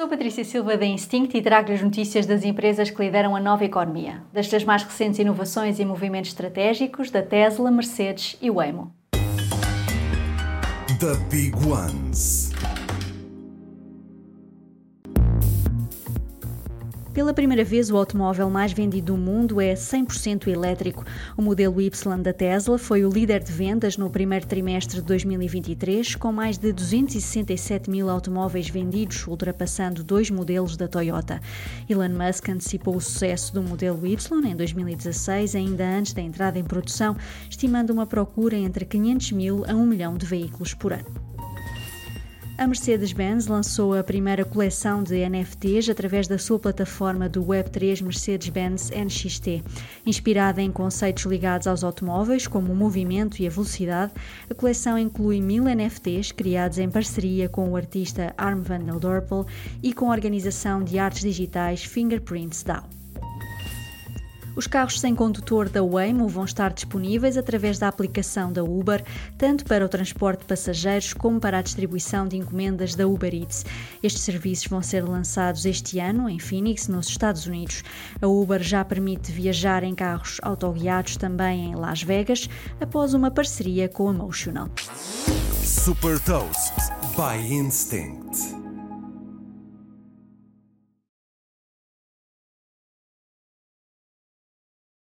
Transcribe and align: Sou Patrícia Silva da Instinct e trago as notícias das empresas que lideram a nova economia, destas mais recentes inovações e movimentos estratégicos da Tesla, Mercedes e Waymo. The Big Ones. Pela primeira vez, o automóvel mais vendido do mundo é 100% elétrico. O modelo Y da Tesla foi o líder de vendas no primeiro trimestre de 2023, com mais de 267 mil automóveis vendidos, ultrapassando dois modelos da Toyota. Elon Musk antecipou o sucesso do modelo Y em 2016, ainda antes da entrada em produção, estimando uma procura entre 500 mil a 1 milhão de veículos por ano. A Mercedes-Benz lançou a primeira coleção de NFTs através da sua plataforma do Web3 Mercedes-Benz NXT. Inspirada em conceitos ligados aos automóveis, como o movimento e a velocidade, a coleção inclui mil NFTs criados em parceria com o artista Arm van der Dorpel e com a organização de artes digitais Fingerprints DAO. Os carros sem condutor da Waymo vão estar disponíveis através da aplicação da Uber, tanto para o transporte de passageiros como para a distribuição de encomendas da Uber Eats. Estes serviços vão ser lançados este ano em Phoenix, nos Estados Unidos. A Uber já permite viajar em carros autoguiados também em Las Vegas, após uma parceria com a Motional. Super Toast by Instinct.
Sou 0.00 0.06
Patrícia 0.06 0.44
Silva 0.44 0.76
da 0.76 0.86
Instinct 0.86 1.36
e 1.36 1.42
trago 1.42 1.72
as 1.72 1.82
notícias 1.82 2.24
das 2.24 2.44
empresas 2.44 2.88
que 2.88 3.02
lideram 3.02 3.34
a 3.34 3.40
nova 3.40 3.64
economia, 3.64 4.22
destas 4.32 4.62
mais 4.62 4.84
recentes 4.84 5.18
inovações 5.18 5.80
e 5.80 5.84
movimentos 5.84 6.30
estratégicos 6.30 7.10
da 7.10 7.20
Tesla, 7.20 7.68
Mercedes 7.68 8.36
e 8.40 8.48
Waymo. 8.48 8.94
The 11.00 11.16
Big 11.28 11.52
Ones. 11.66 12.52
Pela 17.18 17.34
primeira 17.34 17.64
vez, 17.64 17.90
o 17.90 17.96
automóvel 17.96 18.48
mais 18.48 18.72
vendido 18.72 19.12
do 19.12 19.18
mundo 19.18 19.60
é 19.60 19.74
100% 19.74 20.46
elétrico. 20.46 21.04
O 21.36 21.42
modelo 21.42 21.80
Y 21.80 22.22
da 22.22 22.32
Tesla 22.32 22.78
foi 22.78 23.04
o 23.04 23.10
líder 23.10 23.42
de 23.42 23.50
vendas 23.50 23.96
no 23.96 24.08
primeiro 24.08 24.46
trimestre 24.46 25.00
de 25.00 25.02
2023, 25.02 26.14
com 26.14 26.30
mais 26.30 26.58
de 26.58 26.72
267 26.72 27.90
mil 27.90 28.08
automóveis 28.08 28.68
vendidos, 28.68 29.26
ultrapassando 29.26 30.04
dois 30.04 30.30
modelos 30.30 30.76
da 30.76 30.86
Toyota. 30.86 31.40
Elon 31.88 32.10
Musk 32.10 32.50
antecipou 32.50 32.94
o 32.94 33.00
sucesso 33.00 33.52
do 33.52 33.64
modelo 33.64 34.06
Y 34.06 34.46
em 34.46 34.54
2016, 34.54 35.56
ainda 35.56 35.84
antes 35.88 36.12
da 36.12 36.22
entrada 36.22 36.56
em 36.56 36.62
produção, 36.62 37.16
estimando 37.50 37.90
uma 37.90 38.06
procura 38.06 38.56
entre 38.56 38.84
500 38.84 39.32
mil 39.32 39.64
a 39.66 39.74
1 39.74 39.84
milhão 39.84 40.16
de 40.16 40.24
veículos 40.24 40.72
por 40.72 40.92
ano. 40.92 41.37
A 42.58 42.66
Mercedes-Benz 42.66 43.46
lançou 43.46 43.94
a 43.96 44.02
primeira 44.02 44.44
coleção 44.44 45.00
de 45.00 45.16
NFTs 45.28 45.88
através 45.88 46.26
da 46.26 46.38
sua 46.38 46.58
plataforma 46.58 47.28
do 47.28 47.44
Web3 47.44 48.02
Mercedes-Benz 48.02 48.90
NXT. 48.90 49.62
Inspirada 50.04 50.60
em 50.60 50.72
conceitos 50.72 51.22
ligados 51.22 51.68
aos 51.68 51.84
automóveis, 51.84 52.48
como 52.48 52.72
o 52.72 52.76
movimento 52.76 53.40
e 53.40 53.46
a 53.46 53.50
velocidade, 53.50 54.12
a 54.50 54.54
coleção 54.54 54.98
inclui 54.98 55.40
mil 55.40 55.66
NFTs 55.66 56.32
criados 56.32 56.78
em 56.78 56.90
parceria 56.90 57.48
com 57.48 57.70
o 57.70 57.76
artista 57.76 58.34
Arm 58.36 58.60
van 58.60 58.80
der 58.80 58.98
Dorpel 58.98 59.46
e 59.80 59.92
com 59.92 60.10
a 60.10 60.14
organização 60.14 60.82
de 60.82 60.98
artes 60.98 61.20
digitais 61.20 61.84
Fingerprints 61.84 62.64
DAO. 62.64 62.82
Os 64.58 64.66
carros 64.66 64.98
sem 64.98 65.14
condutor 65.14 65.68
da 65.68 65.80
Waymo 65.80 66.26
vão 66.26 66.44
estar 66.44 66.72
disponíveis 66.72 67.36
através 67.36 67.78
da 67.78 67.86
aplicação 67.86 68.52
da 68.52 68.64
Uber, 68.64 69.04
tanto 69.38 69.64
para 69.64 69.84
o 69.84 69.88
transporte 69.88 70.40
de 70.40 70.46
passageiros 70.46 71.14
como 71.14 71.38
para 71.38 71.58
a 71.58 71.62
distribuição 71.62 72.26
de 72.26 72.38
encomendas 72.38 72.96
da 72.96 73.06
Uber 73.06 73.32
Eats. 73.32 73.64
Estes 74.02 74.24
serviços 74.24 74.66
vão 74.66 74.82
ser 74.82 75.08
lançados 75.08 75.64
este 75.64 76.00
ano 76.00 76.28
em 76.28 76.40
Phoenix, 76.40 76.88
nos 76.88 77.06
Estados 77.06 77.46
Unidos. 77.46 77.84
A 78.20 78.26
Uber 78.26 78.60
já 78.60 78.84
permite 78.84 79.30
viajar 79.30 79.84
em 79.84 79.94
carros 79.94 80.38
autoguiados 80.42 81.16
também 81.16 81.66
em 81.66 81.76
Las 81.76 82.02
Vegas, 82.02 82.50
após 82.80 83.14
uma 83.14 83.30
parceria 83.30 83.88
com 83.88 84.08
a 84.08 84.12
Motional. 84.12 84.68
Super 85.62 86.18
Toast 86.18 86.74
by 87.14 87.40
Instinct. 87.54 88.57